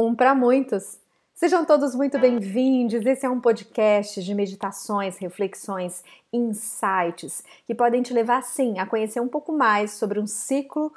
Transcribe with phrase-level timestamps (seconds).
[0.00, 0.96] Um para muitos.
[1.34, 3.04] Sejam todos muito bem-vindos.
[3.04, 9.18] Esse é um podcast de meditações, reflexões, insights que podem te levar sim a conhecer
[9.18, 10.92] um pouco mais sobre um ciclo,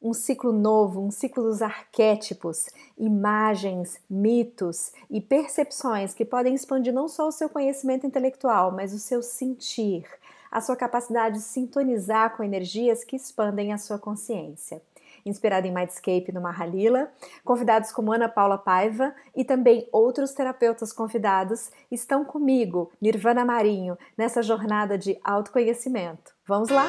[0.00, 7.08] um ciclo novo, um ciclo dos arquétipos, imagens, mitos e percepções que podem expandir não
[7.08, 10.06] só o seu conhecimento intelectual, mas o seu sentir,
[10.50, 14.80] a sua capacidade de sintonizar com energias que expandem a sua consciência
[15.26, 17.10] inspirada em Mindscape no Mahalila.
[17.44, 24.42] Convidados como Ana Paula Paiva e também outros terapeutas convidados estão comigo, Nirvana Marinho, nessa
[24.42, 26.32] jornada de autoconhecimento.
[26.46, 26.86] Vamos lá?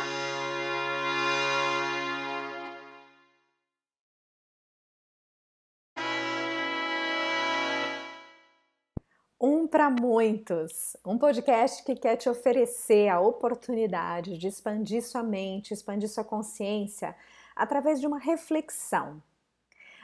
[9.40, 15.76] Um para muitos, um podcast que quer te oferecer a oportunidade de expandir sua mente,
[15.76, 17.16] expandir sua consciência
[17.58, 19.22] através de uma reflexão.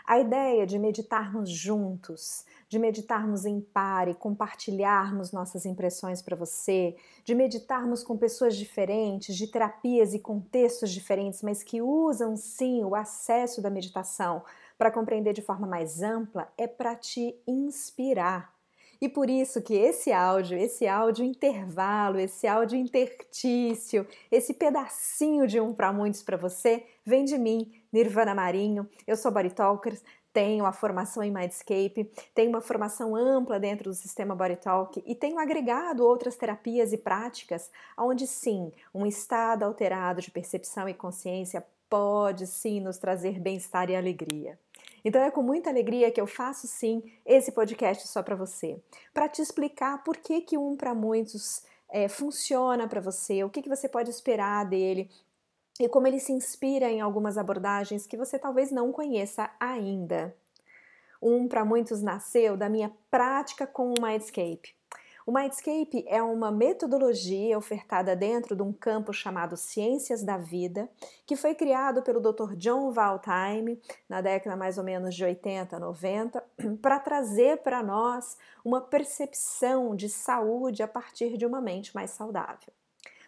[0.06, 6.98] A ideia de meditarmos juntos, de meditarmos em par e compartilharmos nossas impressões para você,
[7.24, 12.96] de meditarmos com pessoas diferentes, de terapias e contextos diferentes, mas que usam sim o
[12.96, 14.44] acesso da meditação
[14.78, 18.53] para compreender de forma mais ampla, é para te inspirar
[19.02, 25.60] e por isso que esse áudio, esse áudio intervalo, esse áudio intertício, esse pedacinho de
[25.60, 28.90] um para muitos para você, vem de mim, Nirvana Marinho.
[29.06, 33.96] Eu sou Body Talkers, tenho a formação em Mindscape, tenho uma formação ampla dentro do
[33.96, 40.22] sistema Body Talk e tenho agregado outras terapias e práticas onde sim, um estado alterado
[40.22, 44.58] de percepção e consciência pode sim nos trazer bem-estar e alegria.
[45.04, 48.80] Então é com muita alegria que eu faço sim esse podcast só para você,
[49.14, 53.62] para te explicar por que que um para muitos é, funciona para você, o que,
[53.62, 55.10] que você pode esperar dele
[55.80, 60.36] e como ele se inspira em algumas abordagens que você talvez não conheça ainda.
[61.22, 64.76] Um para muitos nasceu da minha prática com o Mindscape.
[65.26, 70.90] O Mindscape é uma metodologia ofertada dentro de um campo chamado Ciências da Vida,
[71.26, 72.56] que foi criado pelo Dr.
[72.58, 76.44] John Valtime na década mais ou menos de 80, 90,
[76.82, 82.74] para trazer para nós uma percepção de saúde a partir de uma mente mais saudável.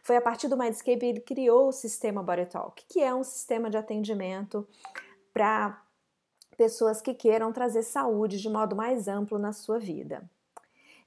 [0.03, 3.23] Foi a partir do Mindscape que ele criou o sistema Body Talk, que é um
[3.23, 4.67] sistema de atendimento
[5.34, 5.81] para
[6.57, 10.29] pessoas que queiram trazer saúde de modo mais amplo na sua vida.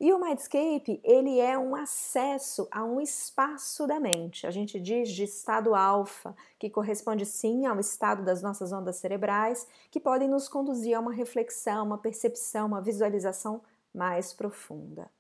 [0.01, 4.47] E o Mindscape, ele é um acesso a um espaço da mente.
[4.47, 9.67] A gente diz de estado alfa, que corresponde sim ao estado das nossas ondas cerebrais,
[9.91, 13.61] que podem nos conduzir a uma reflexão, uma percepção, uma visualização
[13.93, 15.11] mais profunda.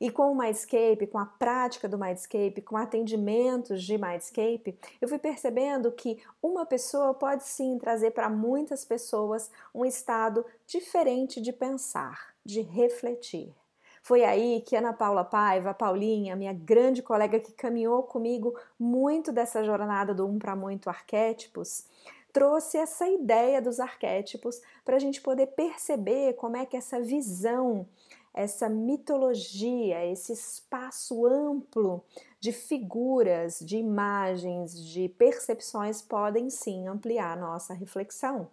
[0.00, 5.18] E com o Mindscape, com a prática do Mindscape, com atendimentos de Mindscape, eu fui
[5.18, 12.34] percebendo que uma pessoa pode sim trazer para muitas pessoas um estado diferente de pensar,
[12.44, 13.54] de refletir.
[14.02, 19.62] Foi aí que Ana Paula Paiva, Paulinha, minha grande colega que caminhou comigo muito dessa
[19.62, 21.84] jornada do Um para Muito Arquétipos,
[22.32, 27.86] trouxe essa ideia dos arquétipos para a gente poder perceber como é que essa visão,
[28.34, 32.02] essa mitologia, esse espaço amplo
[32.40, 38.50] de figuras, de imagens, de percepções podem sim ampliar a nossa reflexão.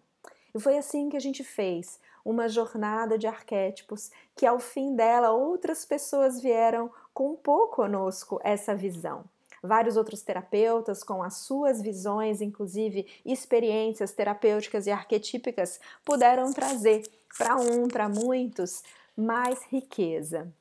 [0.54, 5.32] E foi assim que a gente fez uma jornada de arquétipos que ao fim dela
[5.32, 9.24] outras pessoas vieram compor conosco essa visão.
[9.62, 17.04] Vários outros terapeutas com as suas visões, inclusive experiências terapêuticas e arquetípicas, puderam trazer
[17.38, 18.84] para um, para muitos,
[19.18, 20.52] mais riqueza.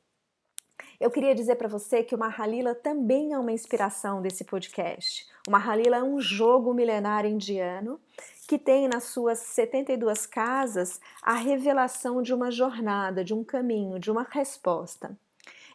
[1.00, 5.26] Eu queria dizer para você que o Mahalila também é uma inspiração desse podcast.
[5.46, 8.00] O Mahalila é um jogo milenário indiano
[8.48, 14.10] que tem nas suas 72 casas a revelação de uma jornada, de um caminho, de
[14.10, 15.16] uma resposta.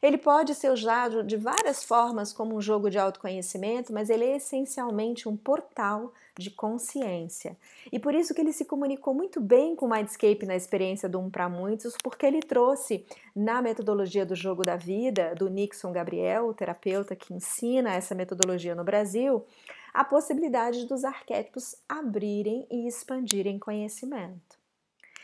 [0.03, 4.35] Ele pode ser usado de várias formas como um jogo de autoconhecimento, mas ele é
[4.35, 7.55] essencialmente um portal de consciência.
[7.89, 11.21] E por isso que ele se comunicou muito bem com o Mindscape na experiência do
[11.21, 16.47] Um para Muitos, porque ele trouxe na metodologia do jogo da vida, do Nixon Gabriel,
[16.47, 19.45] o terapeuta que ensina essa metodologia no Brasil,
[19.93, 24.62] a possibilidade dos arquétipos abrirem e expandirem conhecimento.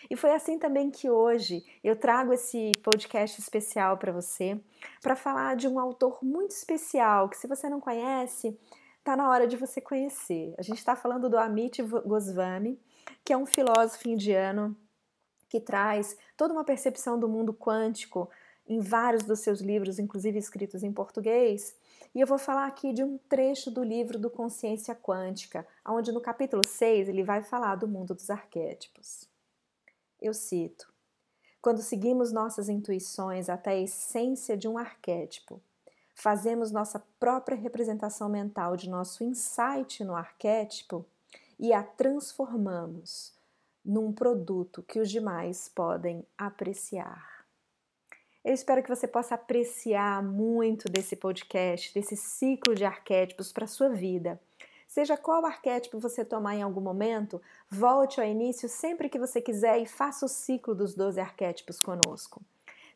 [0.09, 4.59] E foi assim também que hoje eu trago esse podcast especial para você,
[5.01, 8.57] para falar de um autor muito especial que, se você não conhece,
[8.97, 10.53] está na hora de você conhecer.
[10.57, 12.79] A gente está falando do Amit Goswami,
[13.23, 14.75] que é um filósofo indiano
[15.47, 18.29] que traz toda uma percepção do mundo quântico
[18.67, 21.75] em vários dos seus livros, inclusive escritos em português.
[22.15, 26.21] E eu vou falar aqui de um trecho do livro do Consciência Quântica, onde no
[26.21, 29.28] capítulo 6 ele vai falar do mundo dos arquétipos.
[30.21, 30.91] Eu cito:
[31.61, 35.61] Quando seguimos nossas intuições até a essência de um arquétipo,
[36.13, 41.05] fazemos nossa própria representação mental de nosso insight no arquétipo
[41.57, 43.33] e a transformamos
[43.83, 47.45] num produto que os demais podem apreciar.
[48.43, 53.89] Eu espero que você possa apreciar muito desse podcast, desse ciclo de arquétipos para sua
[53.89, 54.39] vida.
[54.89, 57.39] Seja qual arquétipo você tomar em algum momento,
[57.69, 62.41] volte ao início sempre que você quiser e faça o ciclo dos 12 arquétipos conosco.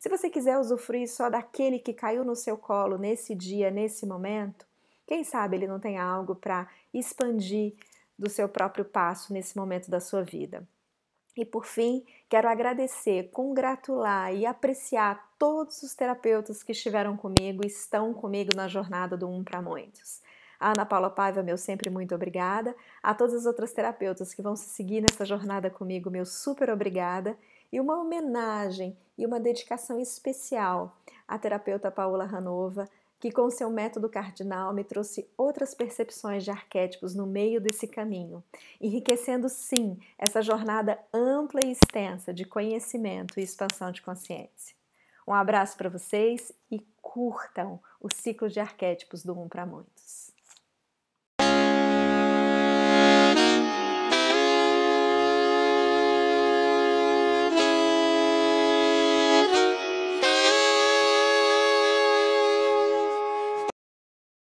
[0.00, 4.66] Se você quiser usufruir só daquele que caiu no seu colo nesse dia, nesse momento,
[5.06, 7.74] quem sabe ele não tem algo para expandir
[8.18, 10.66] do seu próprio passo nesse momento da sua vida.
[11.36, 17.68] E por fim, quero agradecer, congratular e apreciar todos os terapeutas que estiveram comigo e
[17.68, 20.23] estão comigo na jornada do Um para Muitos.
[20.64, 22.74] A Ana Paula Paiva, meu sempre muito obrigada.
[23.02, 27.36] A todas as outras terapeutas que vão se seguir nessa jornada comigo, meu super obrigada.
[27.70, 30.96] E uma homenagem e uma dedicação especial
[31.28, 32.88] à terapeuta Paula Ranova,
[33.20, 38.42] que com seu método cardinal me trouxe outras percepções de arquétipos no meio desse caminho,
[38.80, 44.74] enriquecendo sim essa jornada ampla e extensa de conhecimento e expansão de consciência.
[45.28, 50.33] Um abraço para vocês e curtam o ciclo de arquétipos do Um para Muitos.